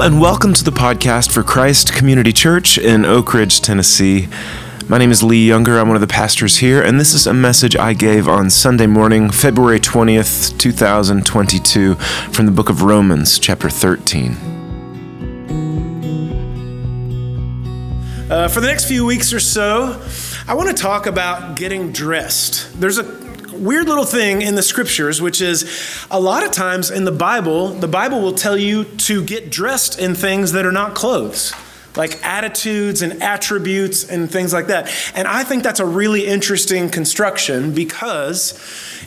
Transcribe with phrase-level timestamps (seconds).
[0.00, 4.28] And welcome to the podcast for Christ Community Church in Oak Ridge, Tennessee.
[4.88, 5.78] My name is Lee Younger.
[5.78, 8.86] I'm one of the pastors here, and this is a message I gave on Sunday
[8.86, 14.32] morning, February 20th, 2022, from the book of Romans, chapter 13.
[18.30, 20.00] Uh, for the next few weeks or so,
[20.48, 22.80] I want to talk about getting dressed.
[22.80, 23.19] There's a
[23.60, 27.68] weird little thing in the scriptures, which is a lot of times in the Bible,
[27.68, 31.52] the Bible will tell you to get dressed in things that are not clothes.
[31.96, 34.92] Like attitudes and attributes and things like that.
[35.14, 38.58] And I think that's a really interesting construction because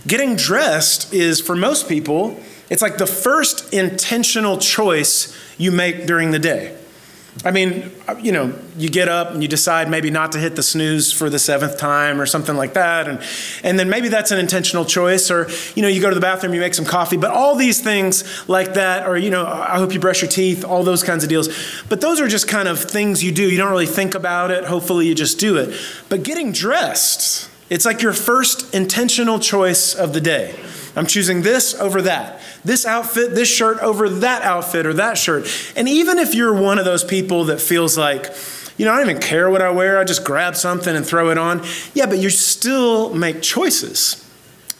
[0.05, 6.31] getting dressed is, for most people, it's like the first intentional choice you make during
[6.31, 6.77] the day.
[7.45, 10.63] I mean, you know, you get up and you decide maybe not to hit the
[10.63, 13.07] snooze for the seventh time or something like that.
[13.07, 13.21] And,
[13.63, 15.29] and then maybe that's an intentional choice.
[15.29, 17.17] Or, you know, you go to the bathroom, you make some coffee.
[17.17, 20.63] But all these things like that, or, you know, I hope you brush your teeth,
[20.63, 21.49] all those kinds of deals.
[21.89, 23.49] But those are just kind of things you do.
[23.49, 24.63] You don't really think about it.
[24.63, 25.77] Hopefully you just do it.
[26.07, 30.54] But getting dressed, it's like your first intentional choice of the day.
[30.96, 32.40] I'm choosing this over that.
[32.63, 35.48] This outfit, this shirt over that outfit or that shirt.
[35.76, 38.32] And even if you're one of those people that feels like,
[38.77, 41.32] you know, I don't even care what I wear, I just grab something and throw
[41.32, 41.66] it on.
[41.96, 44.24] Yeah, but you still make choices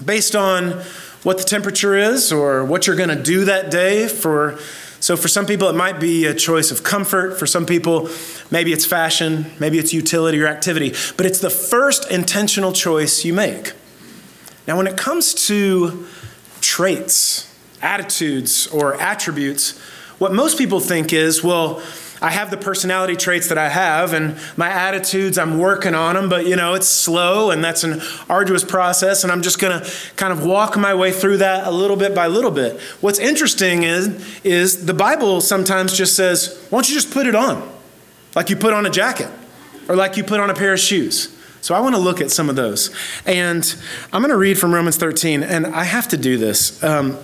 [0.06, 0.84] based on
[1.24, 4.60] what the temperature is or what you're going to do that day for
[5.04, 7.38] so for some people it might be a choice of comfort.
[7.38, 8.08] For some people
[8.52, 10.94] maybe it's fashion maybe it's utility or activity.
[11.18, 13.74] But it's the first intentional choice you make.
[14.66, 16.08] Now, when it comes to
[16.62, 19.78] traits, attitudes, or attributes,
[20.20, 21.84] what most people think is, well,
[22.24, 26.30] I have the personality traits that I have, and my attitudes, I'm working on them,
[26.30, 30.32] but you know, it's slow and that's an arduous process, and I'm just gonna kind
[30.32, 32.80] of walk my way through that a little bit by little bit.
[33.02, 37.36] What's interesting is, is the Bible sometimes just says, why don't you just put it
[37.36, 37.70] on?
[38.36, 39.30] Like you put on a jacket,
[39.90, 41.36] or like you put on a pair of shoes.
[41.60, 42.94] So I want to look at some of those.
[43.26, 43.64] And
[44.12, 46.84] I'm going to read from Romans 13, and I have to do this.
[46.84, 47.18] Um,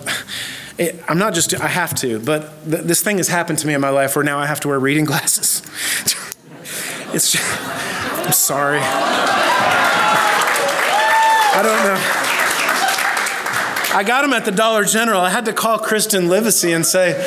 [0.80, 3.74] it, I'm not just, I have to, but th- this thing has happened to me
[3.74, 5.60] in my life where now I have to wear reading glasses.
[7.14, 7.44] it's just,
[8.26, 8.80] I'm sorry.
[11.52, 11.98] I don't know.
[13.94, 15.20] I got them at the Dollar General.
[15.20, 17.18] I had to call Kristen Livesey and say,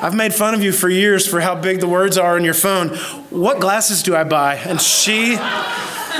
[0.00, 2.54] I've made fun of you for years for how big the words are on your
[2.54, 2.88] phone.
[3.30, 4.56] What glasses do I buy?
[4.56, 5.38] And she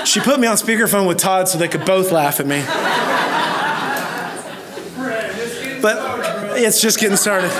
[0.04, 2.62] she put me on speakerphone with Todd so they could both laugh at me.
[5.82, 6.25] But
[6.64, 7.50] it's just getting started.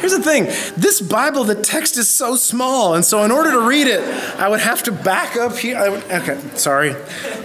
[0.00, 0.44] Here's the thing
[0.76, 4.02] this Bible, the text is so small, and so in order to read it,
[4.38, 5.90] I would have to back up here.
[5.90, 6.94] Would, okay, sorry.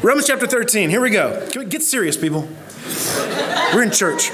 [0.01, 1.47] Romans chapter 13, here we go.
[1.55, 2.47] We get serious, people?
[3.73, 4.31] We're in church.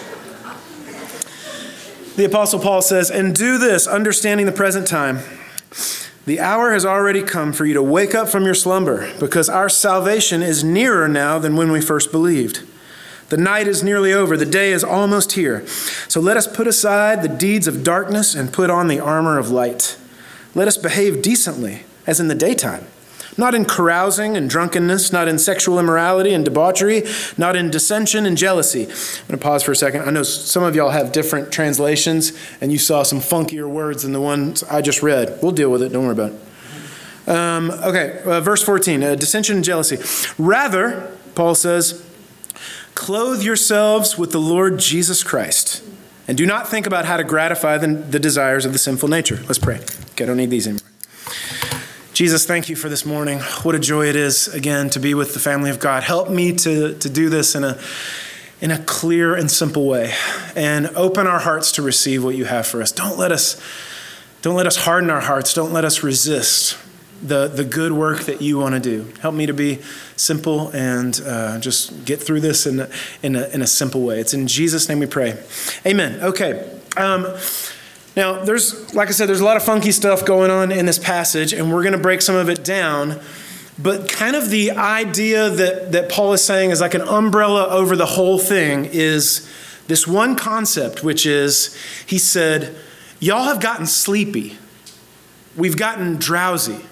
[2.15, 5.19] The Apostle Paul says, And do this, understanding the present time
[6.25, 9.67] the hour has already come for you to wake up from your slumber, because our
[9.67, 12.65] salvation is nearer now than when we first believed.
[13.33, 15.65] The night is nearly over, the day is almost here.
[16.07, 19.49] So let us put aside the deeds of darkness and put on the armor of
[19.49, 19.97] light.
[20.53, 22.85] Let us behave decently, as in the daytime
[23.35, 27.01] not in carousing and drunkenness, not in sexual immorality and debauchery,
[27.35, 28.83] not in dissension and jealousy.
[28.83, 30.03] I'm going to pause for a second.
[30.03, 34.13] I know some of y'all have different translations, and you saw some funkier words than
[34.13, 35.39] the ones I just read.
[35.41, 37.27] We'll deal with it, don't worry about it.
[37.27, 39.97] Um, okay, uh, verse 14 uh, dissension and jealousy.
[40.37, 42.07] Rather, Paul says,
[42.95, 45.83] clothe yourselves with the Lord Jesus Christ.
[46.27, 49.39] And do not think about how to gratify the, the desires of the sinful nature.
[49.47, 49.79] Let's pray.
[50.11, 50.87] Okay, I don't need these anymore.
[52.13, 53.39] Jesus, thank you for this morning.
[53.63, 56.03] What a joy it is, again, to be with the family of God.
[56.03, 57.77] Help me to, to do this in a,
[58.61, 60.13] in a clear and simple way
[60.55, 62.91] and open our hearts to receive what you have for us.
[62.91, 63.59] Don't let us,
[64.43, 65.53] don't let us harden our hearts.
[65.55, 66.77] Don't let us resist
[67.23, 69.11] the, the good work that you want to do.
[69.21, 69.79] Help me to be
[70.15, 72.87] simple and uh, just get through this in
[73.23, 74.19] in, a, in a simple way.
[74.19, 75.41] It's in Jesus' name we pray.
[75.85, 76.21] Amen.
[76.21, 76.79] Okay.
[76.97, 77.25] Um,
[78.15, 80.99] now, there's, like I said, there's a lot of funky stuff going on in this
[80.99, 83.19] passage, and we're going to break some of it down.
[83.79, 87.95] But kind of the idea that, that Paul is saying is like an umbrella over
[87.95, 89.49] the whole thing is
[89.87, 91.75] this one concept, which is
[92.05, 92.75] he said,
[93.19, 94.57] Y'all have gotten sleepy.
[95.55, 96.85] We've gotten drowsy.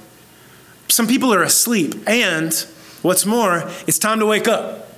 [0.91, 1.95] Some people are asleep.
[2.07, 2.53] And
[3.01, 4.89] what's more, it's time to wake up.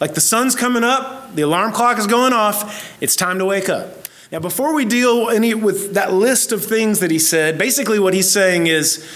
[0.00, 3.68] Like the sun's coming up, the alarm clock is going off, it's time to wake
[3.68, 3.96] up.
[4.32, 8.14] Now, before we deal any with that list of things that he said, basically what
[8.14, 9.06] he's saying is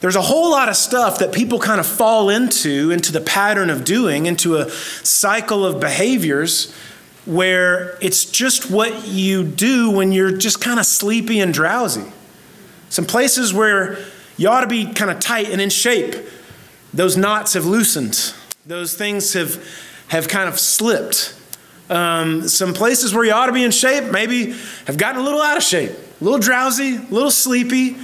[0.00, 3.68] there's a whole lot of stuff that people kind of fall into, into the pattern
[3.68, 6.74] of doing, into a cycle of behaviors
[7.26, 12.10] where it's just what you do when you're just kind of sleepy and drowsy.
[12.88, 13.98] Some places where
[14.36, 16.14] you ought to be kind of tight and in shape,
[16.92, 18.34] those knots have loosened.
[18.66, 19.64] Those things have,
[20.08, 21.34] have kind of slipped.
[21.88, 24.52] Um, some places where you ought to be in shape maybe
[24.86, 27.96] have gotten a little out of shape, a little drowsy, a little sleepy.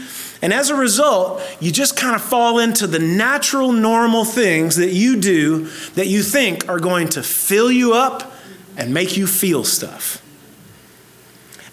[0.43, 4.93] And as a result, you just kind of fall into the natural, normal things that
[4.93, 8.35] you do that you think are going to fill you up
[8.77, 10.23] and make you feel stuff.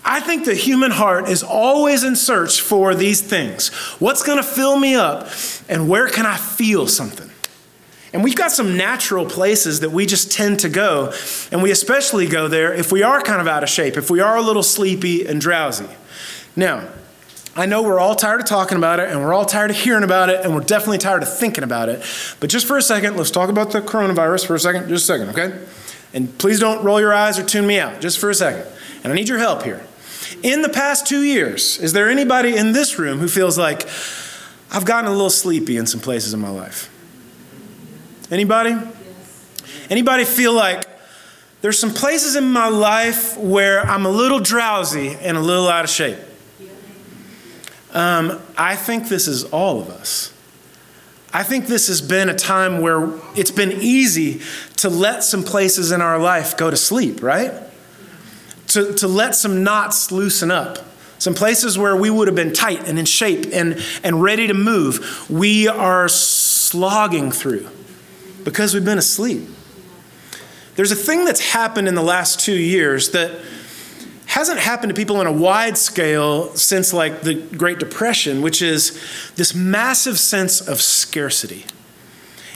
[0.06, 3.70] I think the human heart is always in search for these things.
[4.00, 5.30] What's going to fill me up
[5.70, 7.30] and where can I feel something?
[8.12, 11.12] And we've got some natural places that we just tend to go,
[11.52, 14.20] and we especially go there if we are kind of out of shape, if we
[14.20, 15.88] are a little sleepy and drowsy.
[16.56, 16.88] Now,
[17.56, 20.04] I know we're all tired of talking about it, and we're all tired of hearing
[20.04, 22.06] about it, and we're definitely tired of thinking about it.
[22.40, 25.18] But just for a second, let's talk about the coronavirus for a second, just a
[25.18, 25.66] second, okay?
[26.14, 28.68] And please don't roll your eyes or tune me out, just for a second.
[29.04, 29.84] And I need your help here.
[30.42, 33.88] In the past two years, is there anybody in this room who feels like
[34.72, 36.90] I've gotten a little sleepy in some places in my life?
[38.32, 38.72] Anybody?
[38.72, 39.88] Yes.
[39.90, 40.86] Anybody feel like
[41.62, 45.86] there's some places in my life where I'm a little drowsy and a little out
[45.86, 46.18] of shape?
[47.94, 50.34] Um, I think this is all of us.
[51.32, 54.42] I think this has been a time where it's been easy
[54.78, 57.52] to let some places in our life go to sleep, right?
[58.74, 60.80] To, to let some knots loosen up.
[61.20, 64.54] Some places where we would have been tight and in shape and, and ready to
[64.54, 67.70] move, we are slogging through
[68.44, 69.48] because we've been asleep.
[70.76, 73.40] There's a thing that's happened in the last two years that
[74.26, 79.00] hasn't happened to people on a wide scale since like the Great Depression, which is
[79.36, 81.66] this massive sense of scarcity.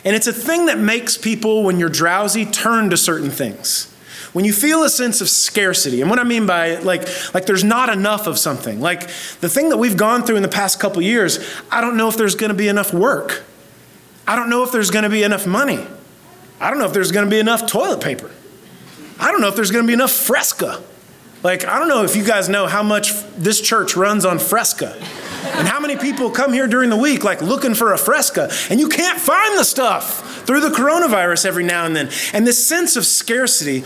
[0.04, 3.94] And it's a thing that makes people, when you're drowsy, turn to certain things.
[4.38, 7.64] When you feel a sense of scarcity, and what I mean by like, like there's
[7.64, 8.80] not enough of something.
[8.80, 9.08] Like
[9.42, 11.40] the thing that we've gone through in the past couple years,
[11.72, 13.42] I don't know if there's gonna be enough work.
[14.28, 15.84] I don't know if there's gonna be enough money.
[16.62, 18.30] I don't know if there's gonna be enough toilet paper.
[19.20, 20.84] I don't know if there's gonna be enough Fresca.
[21.48, 24.92] Like, I don't know if you guys know how much this church runs on Fresca.
[24.92, 28.82] And how many people come here during the week, like looking for a Fresca, and
[28.82, 32.10] you can't find the stuff through the coronavirus every now and then.
[32.34, 33.78] And this sense of scarcity,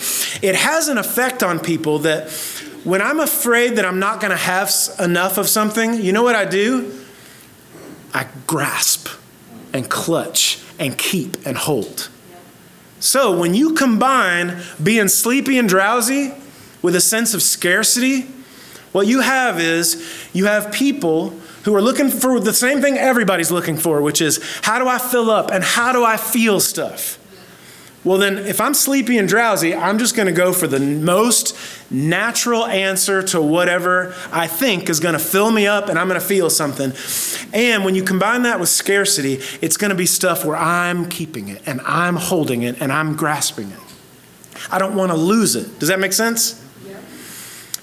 [0.41, 2.31] it has an effect on people that
[2.83, 6.33] when I'm afraid that I'm not going to have enough of something, you know what
[6.33, 6.99] I do?
[8.11, 9.07] I grasp
[9.71, 12.09] and clutch and keep and hold.
[12.99, 16.33] So when you combine being sleepy and drowsy
[16.81, 18.27] with a sense of scarcity,
[18.91, 21.29] what you have is you have people
[21.63, 24.97] who are looking for the same thing everybody's looking for, which is how do I
[24.97, 27.17] fill up and how do I feel stuff?
[28.03, 31.55] Well, then, if I'm sleepy and drowsy, I'm just going to go for the most
[31.91, 36.19] natural answer to whatever I think is going to fill me up and I'm going
[36.19, 36.93] to feel something.
[37.53, 41.49] And when you combine that with scarcity, it's going to be stuff where I'm keeping
[41.49, 43.79] it and I'm holding it and I'm grasping it.
[44.71, 45.77] I don't want to lose it.
[45.77, 46.59] Does that make sense?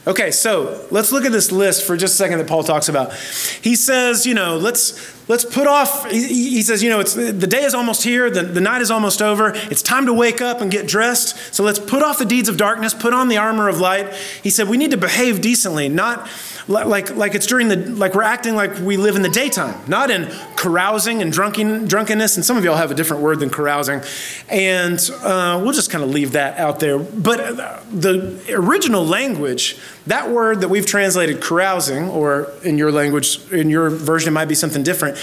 [0.08, 3.12] Okay, so let's look at this list for just a second that Paul talks about.
[3.12, 6.10] He says, you know, let's let's put off.
[6.10, 9.22] He, says, you know, it's the day is almost here, the, the night is almost
[9.22, 9.52] over.
[9.70, 11.54] It's time to wake up and get dressed.
[11.54, 14.12] So let's put off the deeds of darkness, put on the armor of light.
[14.42, 16.28] He said, we need to behave decently, not
[16.68, 20.10] like, like it's during the, like we're acting like we live in the daytime, not
[20.10, 22.36] in carousing and drunken, drunkenness.
[22.36, 24.02] And some of y'all have a different word than carousing.
[24.48, 26.98] And uh, we'll just kind of leave that out there.
[26.98, 27.56] But
[27.90, 33.90] the original language, that word that we've translated carousing, or in your language, in your
[33.90, 35.17] version, it might be something different,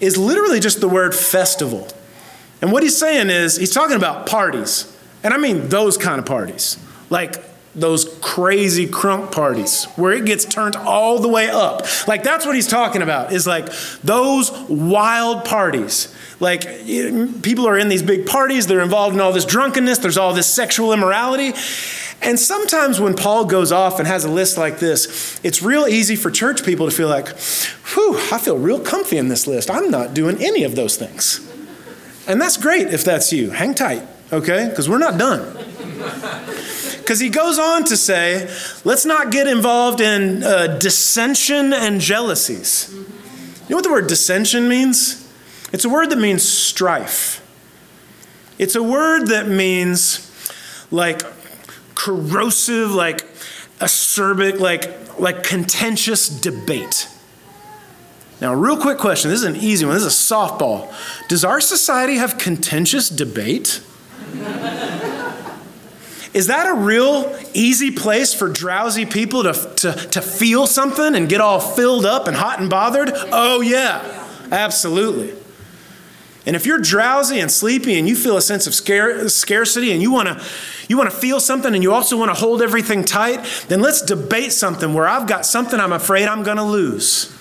[0.00, 1.88] is literally just the word festival.
[2.60, 4.92] And what he's saying is, he's talking about parties.
[5.22, 6.78] And I mean those kind of parties.
[7.10, 7.42] Like
[7.76, 11.86] those crazy crunk parties where it gets turned all the way up.
[12.08, 13.68] Like that's what he's talking about is like
[14.02, 16.12] those wild parties.
[16.40, 16.62] Like
[17.42, 20.46] people are in these big parties, they're involved in all this drunkenness, there's all this
[20.46, 21.52] sexual immorality.
[22.22, 26.16] And sometimes when Paul goes off and has a list like this, it's real easy
[26.16, 27.28] for church people to feel like,
[27.94, 29.70] whew, I feel real comfy in this list.
[29.70, 31.40] I'm not doing any of those things.
[32.26, 33.50] And that's great if that's you.
[33.50, 34.68] Hang tight, okay?
[34.68, 35.56] Because we're not done.
[37.06, 38.52] Because he goes on to say,
[38.84, 42.92] let's not get involved in uh, dissension and jealousies.
[42.92, 45.32] You know what the word dissension means?
[45.72, 47.46] It's a word that means strife.
[48.58, 50.28] It's a word that means
[50.90, 51.22] like
[51.96, 53.26] corrosive, like
[53.80, 57.08] acerbic, like, like contentious debate.
[58.40, 59.30] Now, real quick question.
[59.30, 59.94] This is an easy one.
[59.94, 60.92] This is a softball.
[61.26, 63.82] Does our society have contentious debate?
[66.34, 71.30] Is that a real easy place for drowsy people to, to, to feel something and
[71.30, 73.10] get all filled up and hot and bothered?
[73.14, 75.32] Oh, yeah, absolutely.
[76.46, 80.12] And if you're drowsy and sleepy and you feel a sense of scarcity and you
[80.12, 80.44] want to
[80.88, 84.00] you want to feel something and you also want to hold everything tight, then let's
[84.00, 87.36] debate something where I've got something I'm afraid I'm going to lose.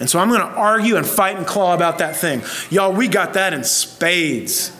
[0.00, 2.42] And so I'm going to argue and fight and claw about that thing.
[2.70, 4.74] Y'all, we got that in spades.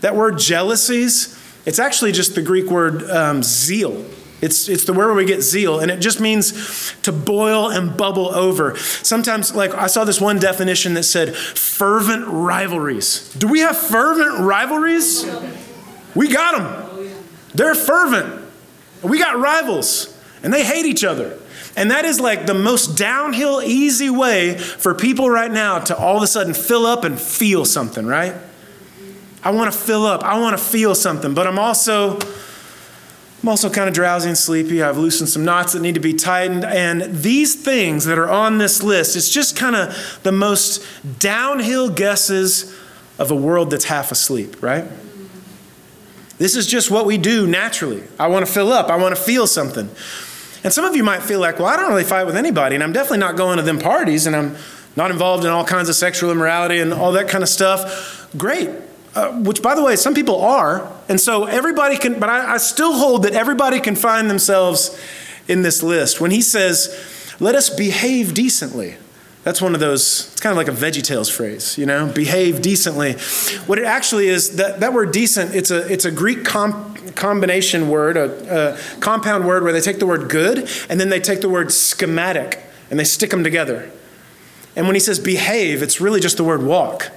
[0.00, 4.04] That word jealousies, it's actually just the Greek word um, zeal.
[4.44, 7.96] It's, it's the word where we get zeal, and it just means to boil and
[7.96, 8.76] bubble over.
[8.76, 13.32] Sometimes, like I saw this one definition that said fervent rivalries.
[13.32, 15.24] Do we have fervent rivalries?
[16.14, 17.14] We got them.
[17.54, 18.44] They're fervent.
[19.02, 21.38] We got rivals, and they hate each other.
[21.74, 26.18] And that is like the most downhill, easy way for people right now to all
[26.18, 28.34] of a sudden fill up and feel something, right?
[29.42, 30.22] I want to fill up.
[30.22, 32.18] I want to feel something, but I'm also
[33.44, 34.82] I'm also kind of drowsy and sleepy.
[34.82, 36.64] I've loosened some knots that need to be tightened.
[36.64, 40.82] And these things that are on this list, it's just kind of the most
[41.18, 42.74] downhill guesses
[43.18, 44.86] of a world that's half asleep, right?
[46.38, 48.04] This is just what we do naturally.
[48.18, 49.90] I want to fill up, I want to feel something.
[50.64, 52.82] And some of you might feel like, well, I don't really fight with anybody, and
[52.82, 54.56] I'm definitely not going to them parties, and I'm
[54.96, 58.26] not involved in all kinds of sexual immorality and all that kind of stuff.
[58.38, 58.70] Great.
[59.14, 60.90] Uh, which, by the way, some people are.
[61.08, 65.00] And so everybody can, but I, I still hold that everybody can find themselves
[65.46, 66.20] in this list.
[66.20, 68.96] When he says, let us behave decently,
[69.44, 72.60] that's one of those, it's kind of like a Veggie Tales phrase, you know, behave
[72.60, 73.12] decently.
[73.66, 77.88] What it actually is, that, that word decent, it's a, it's a Greek comp, combination
[77.88, 81.40] word, a, a compound word where they take the word good and then they take
[81.40, 83.90] the word schematic and they stick them together.
[84.74, 87.12] And when he says behave, it's really just the word walk.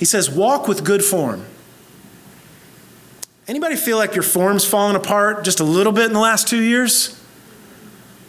[0.00, 1.44] He says walk with good form.
[3.46, 6.62] Anybody feel like your form's fallen apart just a little bit in the last two
[6.62, 7.22] years?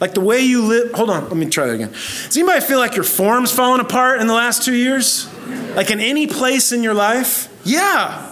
[0.01, 1.91] Like the way you live, hold on, let me try that again.
[1.91, 5.33] Does anybody feel like your form's fallen apart in the last two years?
[5.73, 7.47] Like in any place in your life?
[7.63, 8.27] Yeah.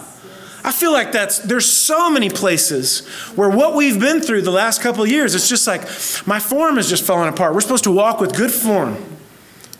[0.62, 4.82] I feel like that's, there's so many places where what we've been through the last
[4.82, 5.80] couple years, it's just like
[6.26, 7.54] my form is just falling apart.
[7.54, 9.02] We're supposed to walk with good form,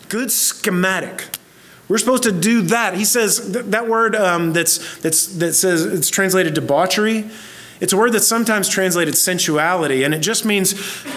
[0.09, 1.25] good schematic.
[1.91, 2.93] We're supposed to do that.
[2.93, 7.29] He says that word um, that's, that's, that says it's translated debauchery.
[7.81, 10.73] It's a word that's sometimes translated sensuality, and it just means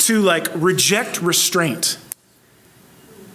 [0.06, 1.96] to like reject restraint.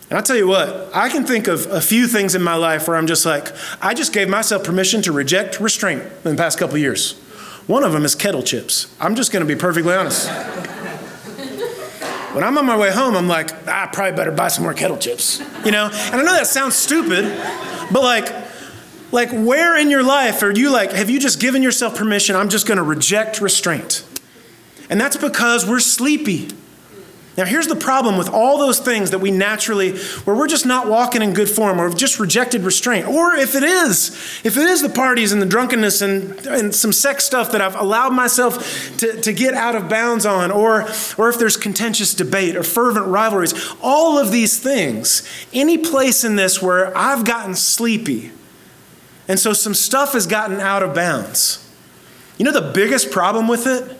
[0.09, 2.89] And I'll tell you what, I can think of a few things in my life
[2.89, 6.59] where I'm just like, I just gave myself permission to reject restraint in the past
[6.59, 7.13] couple years.
[7.67, 8.93] One of them is kettle chips.
[8.99, 10.27] I'm just going to be perfectly honest.
[12.33, 14.73] When I'm on my way home, I'm like, ah, I probably better buy some more
[14.73, 15.41] kettle chips.
[15.65, 15.85] You know?
[15.85, 17.25] And I know that sounds stupid,
[17.91, 18.33] but like,
[19.11, 22.35] like, where in your life are you like, have you just given yourself permission?
[22.35, 24.05] I'm just to reject restraint.
[24.89, 26.49] And that's because we're sleepy.
[27.39, 30.89] Now, here's the problem with all those things that we naturally, where we're just not
[30.89, 33.07] walking in good form, or we've just rejected restraint.
[33.07, 34.09] Or if it is,
[34.43, 37.77] if it is the parties and the drunkenness and, and some sex stuff that I've
[37.77, 40.81] allowed myself to, to get out of bounds on, or,
[41.17, 46.35] or if there's contentious debate or fervent rivalries, all of these things, any place in
[46.35, 48.31] this where I've gotten sleepy,
[49.29, 51.65] and so some stuff has gotten out of bounds.
[52.37, 53.97] You know, the biggest problem with it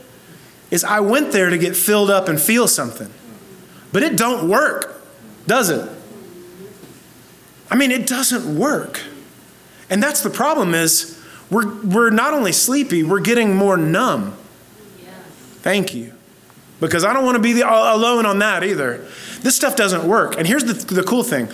[0.72, 3.10] is I went there to get filled up and feel something.
[3.91, 5.01] But it don't work,
[5.48, 5.89] does it?
[7.72, 9.01] I mean, it doesn't work.
[9.89, 11.19] And that's the problem is
[11.50, 14.36] we're, we're not only sleepy, we're getting more numb.
[15.01, 15.13] Yes.
[15.62, 16.13] Thank you.
[16.79, 19.05] Because I don't want to be the, alone on that either.
[19.41, 20.38] This stuff doesn't work.
[20.38, 21.48] And here's the, the cool thing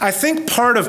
[0.00, 0.88] I think part of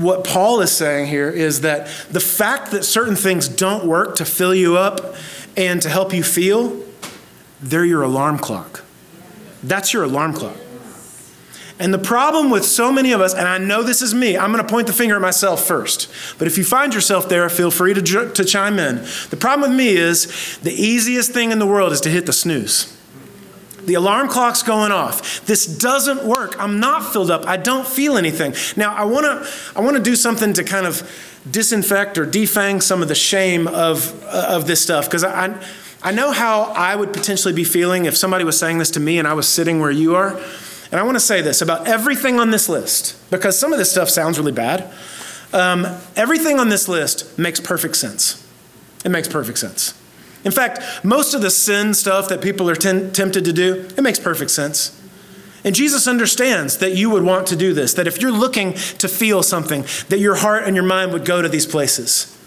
[0.00, 4.24] what Paul is saying here is that the fact that certain things don't work to
[4.24, 5.16] fill you up
[5.56, 6.82] and to help you feel,
[7.60, 8.84] they're your alarm clock.
[9.62, 10.56] That's your alarm clock.
[11.80, 14.52] And the problem with so many of us, and I know this is me, I'm
[14.52, 16.10] going to point the finger at myself first.
[16.36, 18.96] But if you find yourself there, feel free to, to chime in.
[19.30, 22.32] The problem with me is the easiest thing in the world is to hit the
[22.32, 22.94] snooze.
[23.84, 25.46] The alarm clock's going off.
[25.46, 26.60] This doesn't work.
[26.60, 27.46] I'm not filled up.
[27.46, 28.54] I don't feel anything.
[28.76, 31.08] Now, I want to I want to do something to kind of
[31.50, 35.64] disinfect or defang some of the shame of uh, of this stuff because I I
[36.12, 39.26] know how I would potentially be feeling if somebody was saying this to me and
[39.26, 40.40] I was sitting where you are.
[40.90, 43.90] And I want to say this about everything on this list because some of this
[43.90, 44.90] stuff sounds really bad.
[45.52, 45.86] Um,
[46.16, 48.46] everything on this list makes perfect sense.
[49.04, 49.94] It makes perfect sense.
[50.44, 54.00] In fact, most of the sin stuff that people are ten- tempted to do, it
[54.00, 54.94] makes perfect sense.
[55.64, 59.08] And Jesus understands that you would want to do this, that if you're looking to
[59.08, 62.37] feel something, that your heart and your mind would go to these places.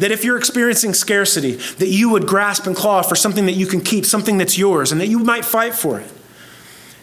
[0.00, 3.66] That if you're experiencing scarcity, that you would grasp and claw for something that you
[3.66, 6.10] can keep, something that's yours, and that you might fight for it.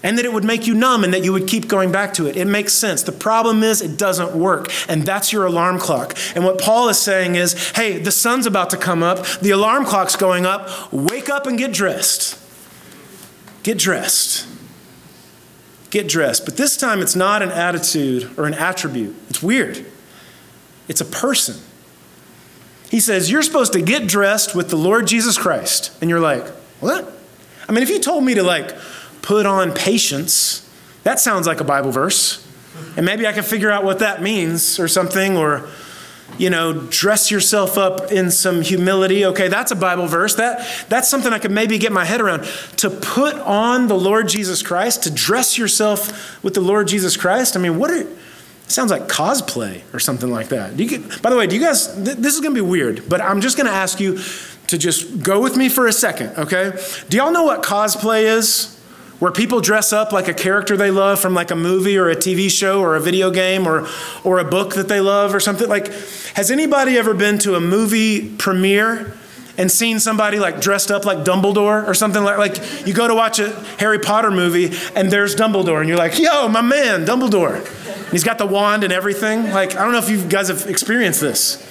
[0.02, 2.28] And that it would make you numb and that you would keep going back to
[2.28, 2.36] it.
[2.36, 3.04] It makes sense.
[3.04, 4.72] The problem is it doesn't work.
[4.90, 6.18] And that's your alarm clock.
[6.36, 9.86] And what Paul is saying is hey, the sun's about to come up, the alarm
[9.86, 10.92] clock's going up.
[10.92, 12.40] Wake up and get dressed.
[13.64, 14.48] Get dressed.
[15.90, 16.46] Get dressed.
[16.46, 19.86] But this time it's not an attitude or an attribute, it's weird.
[20.88, 21.58] It's a person.
[22.90, 25.96] He says, You're supposed to get dressed with the Lord Jesus Christ.
[26.02, 26.48] And you're like,
[26.80, 27.14] What?
[27.68, 28.76] I mean, if you told me to like
[29.22, 30.70] put on patience,
[31.04, 32.46] that sounds like a Bible verse.
[32.96, 35.68] And maybe I can figure out what that means or something, or,
[36.38, 39.26] you know, dress yourself up in some humility.
[39.26, 40.36] Okay, that's a Bible verse.
[40.36, 42.46] That, that's something I could maybe get my head around.
[42.78, 47.56] To put on the Lord Jesus Christ, to dress yourself with the Lord Jesus Christ,
[47.56, 48.08] I mean, what are
[48.68, 50.76] sounds like cosplay or something like that.
[50.78, 53.22] Get, by the way, do you guys, th- this is going to be weird, but
[53.22, 54.20] I'm just going to ask you
[54.68, 56.78] to just go with me for a second, okay?
[57.10, 58.74] Do y'all know what cosplay is?
[59.20, 62.16] Where people dress up like a character they love from like a movie or a
[62.16, 63.88] TV show or a video game or,
[64.24, 65.68] or a book that they love or something.
[65.68, 65.88] Like,
[66.36, 69.18] has anybody ever been to a movie premiere
[69.58, 73.16] and seen somebody like dressed up like Dumbledore or something like like you go to
[73.16, 73.50] watch a
[73.80, 77.56] Harry Potter movie and there's Dumbledore and you're like, yo, my man, Dumbledore.
[77.56, 79.52] And He's got the wand and everything.
[79.52, 81.64] Like, I don't know if you guys have experienced this.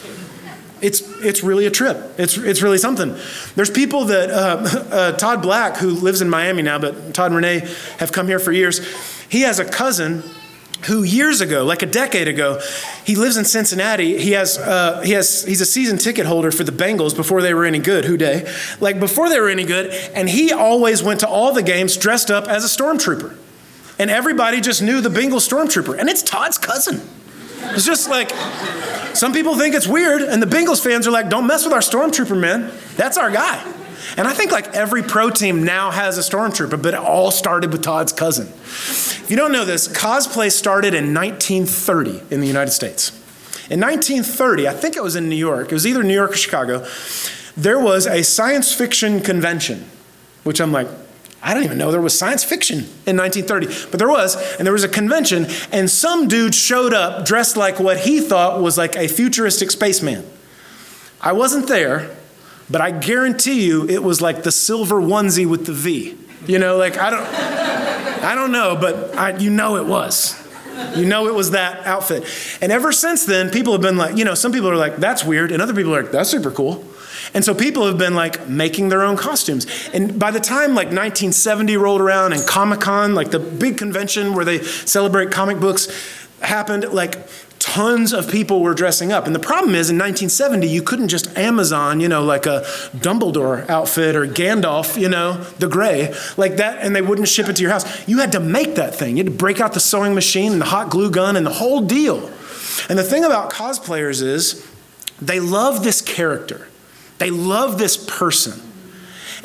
[0.82, 1.96] It's, it's really a trip.
[2.18, 3.16] It's, it's really something.
[3.54, 7.36] There's people that, uh, uh, Todd Black, who lives in Miami now, but Todd and
[7.36, 7.60] Renee
[7.98, 8.80] have come here for years.
[9.28, 10.22] He has a cousin
[10.84, 12.60] who years ago, like a decade ago,
[13.04, 14.18] he lives in Cincinnati.
[14.18, 17.54] He has, uh, he has, he's a season ticket holder for the Bengals before they
[17.54, 18.04] were any good.
[18.04, 18.46] Who Dey?
[18.78, 22.30] Like before they were any good, and he always went to all the games dressed
[22.30, 23.36] up as a stormtrooper
[23.98, 27.00] and everybody just knew the Bengal stormtrooper, and it's Todd's cousin.
[27.74, 28.30] It's just like
[29.14, 31.80] some people think it's weird, and the Bengals fans are like, "Don't mess with our
[31.80, 32.70] stormtrooper, man.
[32.96, 33.62] That's our guy."
[34.16, 37.70] And I think like every pro team now has a stormtrooper, but it all started
[37.70, 38.46] with Todd's cousin.
[38.48, 43.10] If you don't know this, cosplay started in 1930 in the United States.
[43.68, 45.70] In 1930, I think it was in New York.
[45.70, 46.86] It was either New York or Chicago.
[47.56, 49.84] There was a science fiction convention,
[50.44, 50.88] which I'm like,
[51.42, 54.72] I don't even know there was science fiction in 1930, but there was, and there
[54.72, 58.96] was a convention, and some dude showed up dressed like what he thought was like
[58.96, 60.24] a futuristic spaceman.
[61.20, 62.16] I wasn't there,
[62.70, 66.16] but I guarantee you it was like the silver onesie with the V.
[66.46, 67.26] You know, like I don't,
[68.24, 70.42] I don't know, but I, you know it was.
[70.94, 72.24] You know it was that outfit.
[72.60, 75.24] And ever since then, people have been like, you know, some people are like, that's
[75.24, 76.84] weird, and other people are like, that's super cool.
[77.34, 79.66] And so people have been like making their own costumes.
[79.92, 84.34] And by the time like 1970 rolled around and Comic Con, like the big convention
[84.34, 85.88] where they celebrate comic books,
[86.40, 87.28] happened, like
[87.76, 89.26] tons of people were dressing up.
[89.26, 92.62] And the problem is in 1970, you couldn't just Amazon, you know, like a
[92.96, 97.56] Dumbledore outfit or Gandalf, you know, the gray, like that, and they wouldn't ship it
[97.56, 98.08] to your house.
[98.08, 99.18] You had to make that thing.
[99.18, 101.52] You had to break out the sewing machine and the hot glue gun and the
[101.52, 102.30] whole deal.
[102.88, 104.66] And the thing about cosplayers is
[105.20, 106.68] they love this character.
[107.18, 108.58] They love this person.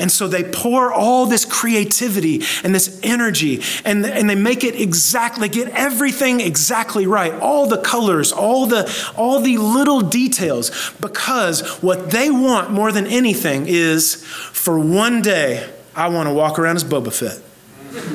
[0.02, 4.76] And so they pour all this creativity and this energy and, and they make it
[4.76, 7.34] exactly, get everything exactly right.
[7.34, 13.06] All the colors, all the, all the little details, because what they want more than
[13.06, 17.40] anything is for one day, I want to walk around as Boba Fett.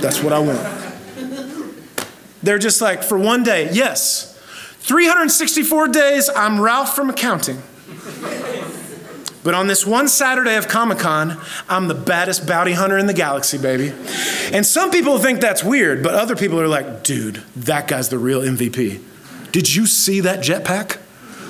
[0.00, 0.86] That's what I want.
[2.42, 4.36] They're just like, for one day, yes,
[4.80, 7.62] 364 days, I'm Ralph from accounting.
[9.46, 13.14] But on this one Saturday of Comic Con, I'm the baddest bounty hunter in the
[13.14, 13.94] galaxy, baby.
[14.52, 18.18] And some people think that's weird, but other people are like, dude, that guy's the
[18.18, 19.00] real MVP.
[19.52, 20.98] Did you see that jetpack?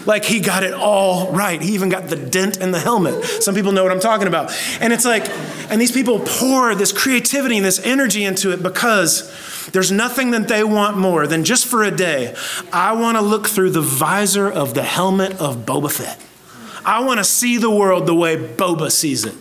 [0.04, 1.58] Like he got it all right.
[1.58, 3.24] He even got the dent in the helmet.
[3.24, 4.54] Some people know what I'm talking about.
[4.82, 5.26] And it's like,
[5.70, 10.48] and these people pour this creativity and this energy into it because there's nothing that
[10.48, 12.36] they want more than just for a day.
[12.74, 16.20] I want to look through the visor of the helmet of Boba Fett.
[16.86, 19.34] I want to see the world the way Boba sees it.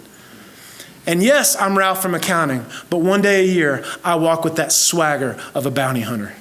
[1.06, 4.72] And yes, I'm Ralph from accounting, but one day a year, I walk with that
[4.72, 6.34] swagger of a bounty hunter.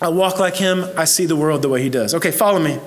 [0.00, 2.14] I walk like him, I see the world the way he does.
[2.14, 2.78] Okay, follow me.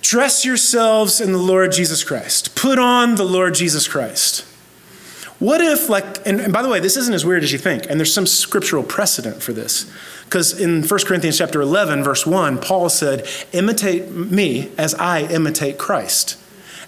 [0.00, 2.56] Dress yourselves in the Lord Jesus Christ.
[2.56, 4.46] Put on the Lord Jesus Christ.
[5.40, 7.86] What if, like, and, and, by the way, this isn't as weird as you think,
[7.90, 9.90] and there's some scriptural precedent for this.
[10.24, 15.78] Because in 1 Corinthians chapter 11, verse 1, Paul said, Imitate me as I imitate
[15.78, 16.38] Christ.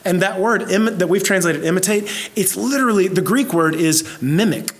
[0.04, 2.04] And that word Im- that we've translated imitate,
[2.37, 4.72] it's literally, the Greek word is mimic.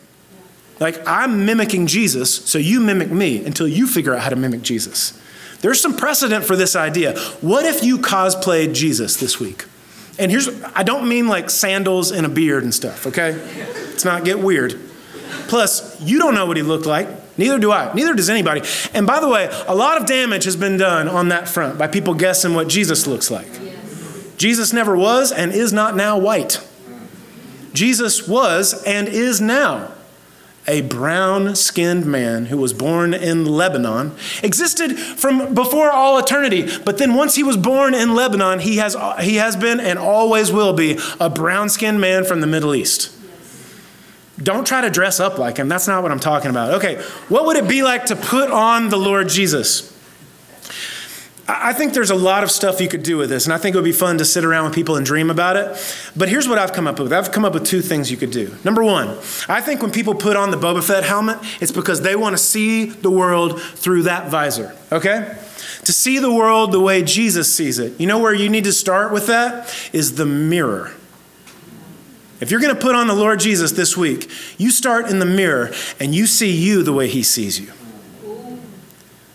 [0.79, 4.63] Like, I'm mimicking Jesus, so you mimic me until you figure out how to mimic
[4.63, 5.21] Jesus.
[5.61, 7.19] There's some precedent for this idea.
[7.41, 9.65] What if you cosplayed Jesus this week?
[10.19, 13.33] And here's, I don't mean like sandals and a beard and stuff, okay?
[13.33, 14.81] Let's not get weird.
[15.49, 17.09] Plus, you don't know what he looked like.
[17.39, 17.93] Neither do I.
[17.93, 18.63] Neither does anybody.
[18.95, 21.87] And by the way, a lot of damage has been done on that front by
[21.87, 23.49] people guessing what Jesus looks like.
[24.39, 26.67] Jesus never was and is not now white.
[27.75, 29.93] Jesus was and is now
[30.69, 36.69] a brown skinned man who was born in Lebanon, existed from before all eternity.
[36.85, 40.53] But then once he was born in Lebanon, he has, he has been and always
[40.53, 43.13] will be a brown skinned man from the Middle East.
[44.39, 45.69] Don't try to dress up like him.
[45.69, 46.75] That's not what I'm talking about.
[46.75, 46.97] Okay,
[47.29, 49.96] what would it be like to put on the Lord Jesus?
[51.49, 53.75] I think there's a lot of stuff you could do with this, and I think
[53.75, 56.11] it would be fun to sit around with people and dream about it.
[56.17, 58.33] But here's what I've come up with I've come up with two things you could
[58.33, 58.57] do.
[58.65, 59.11] Number one,
[59.49, 62.43] I think when people put on the Boba Fett helmet, it's because they want to
[62.43, 65.39] see the world through that visor, okay?
[65.85, 68.01] To see the world the way Jesus sees it.
[68.01, 69.73] You know where you need to start with that?
[69.93, 70.93] Is the mirror.
[72.41, 74.29] If you're going to put on the Lord Jesus this week,
[74.59, 77.73] you start in the mirror and you see you the way he sees you.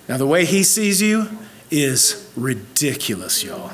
[0.09, 1.29] Now, the way he sees you,
[1.71, 3.71] is ridiculous, y'all.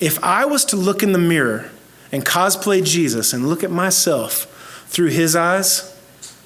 [0.00, 1.70] If I was to look in the mirror
[2.10, 5.90] and cosplay Jesus and look at myself through his eyes,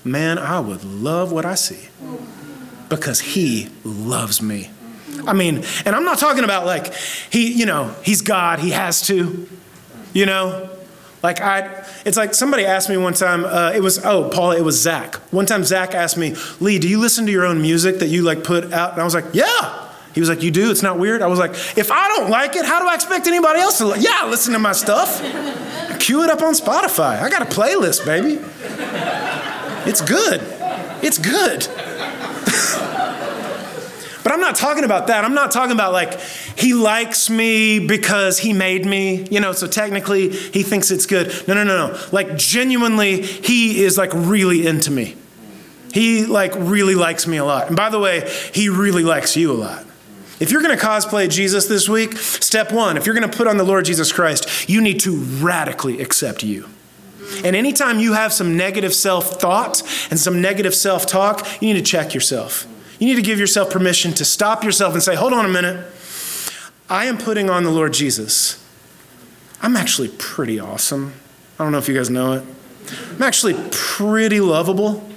[0.05, 1.88] man, I would love what I see
[2.88, 4.71] because he loves me.
[5.27, 6.94] I mean, and I'm not talking about like
[7.31, 9.49] he, you know, he's God, he has to,
[10.12, 10.71] you know,
[11.23, 13.44] like I, it's like somebody asked me one time.
[13.44, 15.16] Uh, it was oh Paul, it was Zach.
[15.33, 18.23] One time Zach asked me, Lee, do you listen to your own music that you
[18.23, 18.92] like put out?
[18.92, 19.88] And I was like, yeah.
[20.14, 20.71] He was like, You do?
[20.71, 21.23] It's not weird?
[21.23, 23.87] I was like, If I don't like it, how do I expect anybody else to
[23.87, 25.21] like Yeah, listen to my stuff.
[26.01, 27.21] Cue it up on Spotify.
[27.21, 28.38] I got a playlist, baby.
[29.88, 30.40] It's good.
[31.03, 31.61] It's good.
[34.23, 35.25] but I'm not talking about that.
[35.25, 36.21] I'm not talking about like,
[36.57, 41.33] he likes me because he made me, you know, so technically he thinks it's good.
[41.47, 42.01] No, no, no, no.
[42.12, 45.16] Like, genuinely, he is like really into me.
[45.92, 47.68] He like really likes me a lot.
[47.68, 49.87] And by the way, he really likes you a lot.
[50.40, 53.46] If you're going to cosplay Jesus this week, step one, if you're going to put
[53.46, 56.68] on the Lord Jesus Christ, you need to radically accept you.
[57.44, 61.85] And anytime you have some negative self thought and some negative self talk, you need
[61.85, 62.66] to check yourself.
[62.98, 65.87] You need to give yourself permission to stop yourself and say, hold on a minute.
[66.88, 68.64] I am putting on the Lord Jesus.
[69.61, 71.12] I'm actually pretty awesome.
[71.59, 72.44] I don't know if you guys know it.
[73.11, 75.08] I'm actually pretty lovable.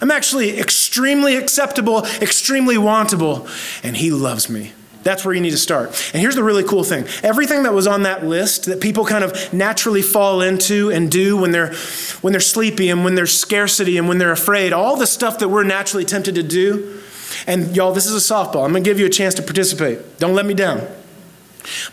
[0.00, 3.48] I'm actually extremely acceptable, extremely wantable,
[3.82, 4.72] and He loves me.
[5.02, 5.88] That's where you need to start.
[6.12, 9.24] And here's the really cool thing everything that was on that list that people kind
[9.24, 11.72] of naturally fall into and do when they're,
[12.20, 15.48] when they're sleepy and when there's scarcity and when they're afraid, all the stuff that
[15.48, 17.00] we're naturally tempted to do.
[17.46, 18.64] And y'all, this is a softball.
[18.64, 20.18] I'm going to give you a chance to participate.
[20.18, 20.86] Don't let me down.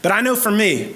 [0.02, 0.96] But I know for me,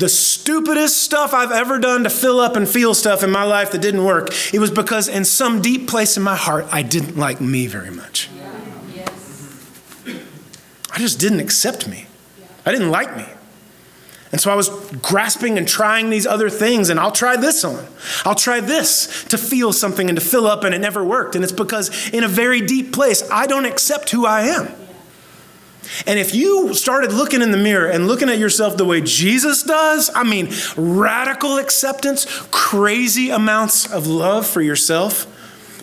[0.00, 3.70] the stupidest stuff I've ever done to fill up and feel stuff in my life
[3.72, 7.16] that didn't work, it was because in some deep place in my heart, I didn't
[7.16, 8.30] like me very much.
[10.92, 12.06] I just didn't accept me.
[12.66, 13.26] I didn't like me.
[14.32, 14.68] And so I was
[15.02, 17.84] grasping and trying these other things, and I'll try this on.
[18.24, 21.34] I'll try this to feel something and to fill up, and it never worked.
[21.34, 24.68] And it's because in a very deep place, I don't accept who I am.
[26.06, 29.62] And if you started looking in the mirror and looking at yourself the way Jesus
[29.62, 35.26] does, I mean, radical acceptance, crazy amounts of love for yourself,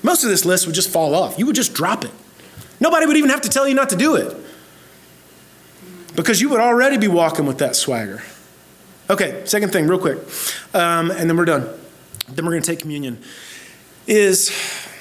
[0.03, 1.37] most of this list would just fall off.
[1.37, 2.11] You would just drop it.
[2.79, 4.35] Nobody would even have to tell you not to do it
[6.15, 8.21] because you would already be walking with that swagger.
[9.09, 10.17] Okay, second thing, real quick,
[10.73, 11.67] um, and then we're done.
[12.27, 13.21] Then we're going to take communion.
[14.05, 14.49] Is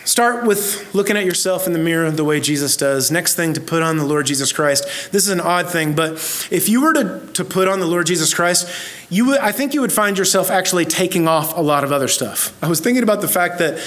[0.06, 3.10] Start with looking at yourself in the mirror the way Jesus does.
[3.10, 4.84] Next thing, to put on the Lord Jesus Christ.
[5.10, 6.12] This is an odd thing, but
[6.52, 8.70] if you were to, to put on the Lord Jesus Christ,
[9.10, 12.06] you would, I think you would find yourself actually taking off a lot of other
[12.06, 12.56] stuff.
[12.62, 13.84] I was thinking about the fact that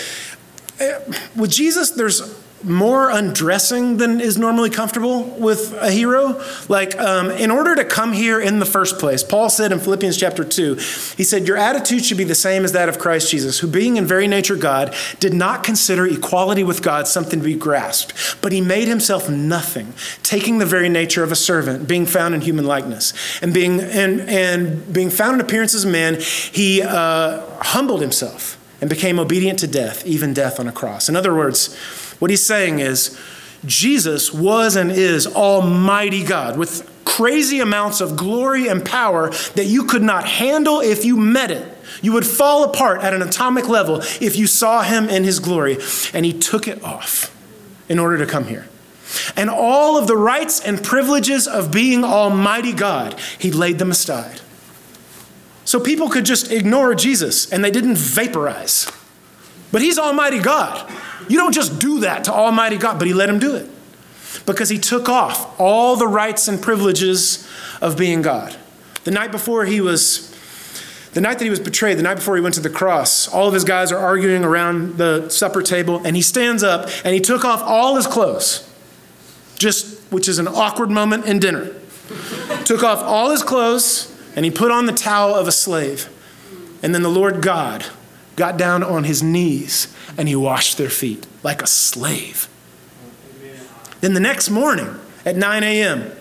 [0.82, 0.99] eh,
[1.38, 2.21] with Jesus, there's
[2.63, 6.41] more undressing than is normally comfortable with a hero.
[6.67, 10.17] Like, um, in order to come here in the first place, Paul said in Philippians
[10.17, 13.60] chapter 2, he said, Your attitude should be the same as that of Christ Jesus,
[13.60, 17.56] who, being in very nature God, did not consider equality with God something to be
[17.56, 19.93] grasped, but he made himself nothing,
[20.24, 23.13] taking the very nature of a servant, being found in human likeness.
[23.41, 28.58] And being, and, and being found in appearance as a man, he uh, humbled himself
[28.82, 31.10] and became obedient to death, even death on a cross.
[31.10, 31.76] In other words,
[32.19, 33.17] what he's saying is,
[33.65, 39.84] Jesus was and is Almighty God with crazy amounts of glory and power that you
[39.86, 41.77] could not handle if you met it.
[42.01, 45.77] You would fall apart at an atomic level if you saw him in his glory.
[46.13, 47.36] And he took it off
[47.89, 48.67] in order to come here.
[49.36, 54.39] And all of the rights and privileges of being Almighty God, he laid them aside.
[55.65, 58.89] So people could just ignore Jesus and they didn't vaporize.
[59.71, 60.89] But he's Almighty God.
[61.29, 63.69] You don't just do that to Almighty God, but he let him do it
[64.45, 67.47] because he took off all the rights and privileges
[67.81, 68.55] of being God.
[69.03, 70.27] The night before he was
[71.13, 73.47] the night that he was betrayed, the night before he went to the cross, all
[73.47, 77.19] of his guys are arguing around the supper table, and he stands up and he
[77.19, 78.69] took off all his clothes,
[79.57, 81.73] just which is an awkward moment in dinner.
[82.65, 86.09] took off all his clothes and he put on the towel of a slave.
[86.81, 87.85] And then the Lord God
[88.35, 92.49] got down on his knees and he washed their feet like a slave.
[94.01, 96.12] Then the next morning at 9 a.m.,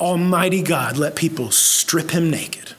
[0.00, 2.74] Almighty God let people strip him naked,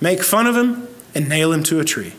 [0.00, 2.14] make fun of him, and nail him to a tree,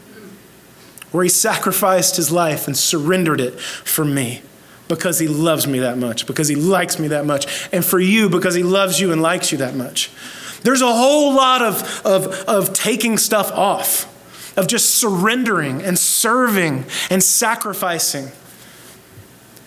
[1.12, 4.43] where he sacrificed his life and surrendered it for me
[4.88, 8.30] because he loves me that much, because he likes me that much, and for you
[8.30, 10.12] because he loves you and likes you that much.
[10.62, 14.12] There's a whole lot of, of, of taking stuff off,
[14.56, 18.32] of just surrendering and serving and sacrificing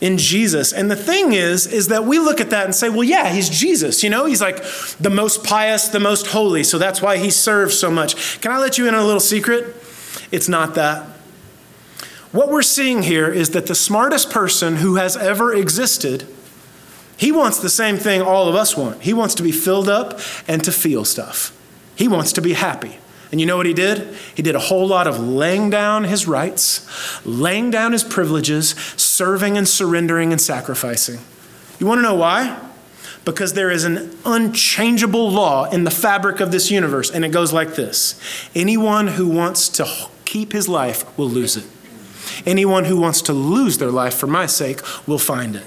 [0.01, 0.73] in Jesus.
[0.73, 3.49] And the thing is, is that we look at that and say, well, yeah, he's
[3.49, 4.03] Jesus.
[4.03, 4.63] You know, he's like
[5.01, 6.65] the most pious, the most holy.
[6.65, 8.41] So that's why he serves so much.
[8.41, 9.75] Can I let you in on a little secret?
[10.31, 11.07] It's not that.
[12.33, 16.27] What we're seeing here is that the smartest person who has ever existed,
[17.17, 19.03] he wants the same thing all of us want.
[19.03, 21.57] He wants to be filled up and to feel stuff.
[21.95, 22.99] He wants to be happy.
[23.31, 24.15] And you know what he did?
[24.35, 26.87] He did a whole lot of laying down his rights,
[27.27, 31.19] laying down his privileges, serving and surrendering and sacrificing.
[31.79, 32.63] You want to know why?
[33.25, 37.53] Because there is an unchangeable law in the fabric of this universe, and it goes
[37.53, 38.21] like this
[38.55, 41.65] Anyone who wants to keep his life will lose it.
[42.47, 45.65] Anyone who wants to lose their life for my sake will find it.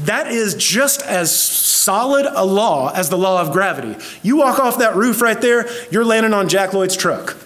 [0.00, 3.96] That is just as solid a law as the law of gravity.
[4.22, 7.36] You walk off that roof right there, you're landing on Jack Lloyd's truck.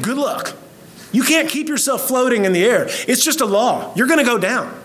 [0.00, 0.56] Good luck.
[1.12, 2.86] You can't keep yourself floating in the air.
[3.08, 3.92] It's just a law.
[3.96, 4.80] You're going to go down.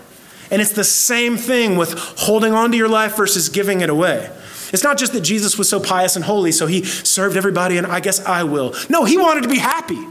[0.50, 4.30] And it's the same thing with holding on to your life versus giving it away.
[4.72, 7.86] It's not just that Jesus was so pious and holy, so he served everybody, and
[7.86, 8.74] I guess I will.
[8.88, 10.04] No, he wanted to be happy.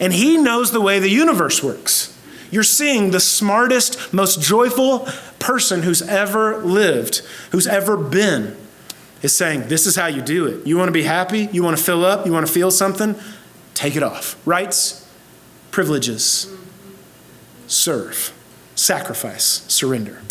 [0.00, 2.10] And he knows the way the universe works.
[2.50, 5.08] You're seeing the smartest, most joyful
[5.44, 7.18] person who's ever lived,
[7.50, 8.56] who's ever been,
[9.20, 10.66] is saying, This is how you do it.
[10.66, 11.50] You want to be happy?
[11.52, 12.24] You want to fill up?
[12.24, 13.14] You want to feel something?
[13.74, 14.36] Take it off.
[14.46, 15.06] Rights,
[15.70, 16.50] privileges,
[17.66, 18.32] serve,
[18.74, 20.22] sacrifice, surrender.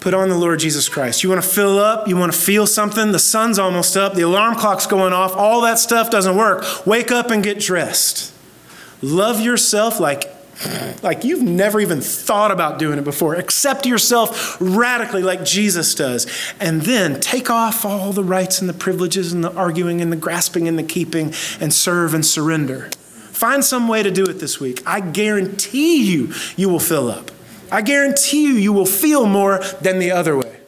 [0.00, 1.22] Put on the Lord Jesus Christ.
[1.22, 2.08] You want to fill up?
[2.08, 3.12] You want to feel something?
[3.12, 4.14] The sun's almost up.
[4.14, 5.36] The alarm clock's going off.
[5.36, 6.86] All that stuff doesn't work.
[6.86, 8.32] Wake up and get dressed.
[9.02, 10.33] Love yourself like
[11.02, 13.34] like you've never even thought about doing it before.
[13.34, 16.26] Accept yourself radically like Jesus does.
[16.60, 20.16] And then take off all the rights and the privileges and the arguing and the
[20.16, 22.90] grasping and the keeping and serve and surrender.
[23.32, 24.82] Find some way to do it this week.
[24.86, 27.30] I guarantee you, you will fill up.
[27.70, 30.60] I guarantee you, you will feel more than the other way.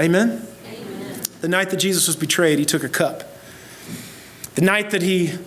[0.00, 0.46] Amen?
[0.66, 1.20] Amen.
[1.40, 3.24] The night that Jesus was betrayed, he took a cup.
[4.54, 5.38] The night that he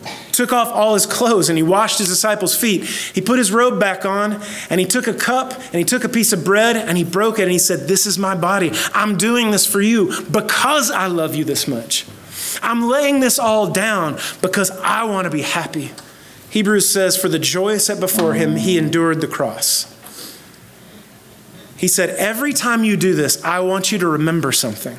[0.41, 3.79] took off all his clothes and he washed his disciples' feet, he put his robe
[3.79, 6.97] back on and he took a cup and he took a piece of bread and
[6.97, 8.71] he broke it and he said, This is my body.
[8.95, 12.07] I'm doing this for you because I love you this much.
[12.63, 15.91] I'm laying this all down because I want to be happy.
[16.49, 19.95] Hebrews says, For the joy set before him, he endured the cross.
[21.77, 24.97] He said, Every time you do this, I want you to remember something.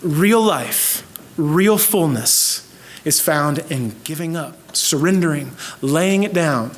[0.00, 2.69] Real life, real fullness
[3.04, 6.72] is found in giving up, surrendering, laying it down.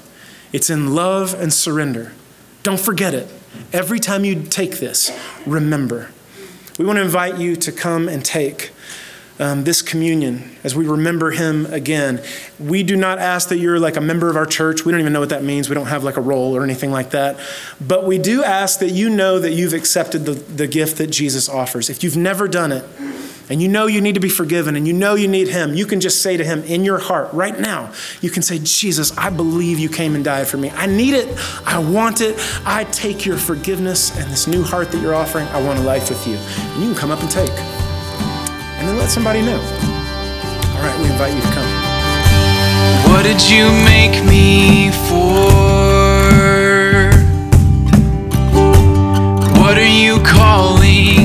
[0.53, 2.13] It's in love and surrender.
[2.63, 3.29] Don't forget it.
[3.73, 5.11] Every time you take this,
[5.47, 6.11] remember.
[6.79, 8.73] We want to invite you to come and take
[9.39, 12.23] um, this communion as we remember him again.
[12.59, 14.85] We do not ask that you're like a member of our church.
[14.85, 15.69] We don't even know what that means.
[15.69, 17.39] We don't have like a role or anything like that.
[17.81, 21.49] But we do ask that you know that you've accepted the, the gift that Jesus
[21.49, 21.91] offers.
[21.91, 22.85] If you've never done it,
[23.53, 25.85] and you know you need to be forgiven and you know you need Him, you
[25.85, 29.29] can just say to Him in your heart right now, you can say, Jesus, I
[29.29, 30.71] believe you came and died for me.
[30.71, 31.29] I need it.
[31.67, 32.35] I want it.
[32.65, 35.47] I take your forgiveness and this new heart that you're offering.
[35.49, 36.37] I want a life with you.
[36.37, 37.51] And you can come up and take.
[37.51, 39.61] And then let somebody know.
[39.61, 41.93] All right, we invite you to come.
[43.13, 45.93] What did you make me for?
[49.61, 51.22] What are you calling?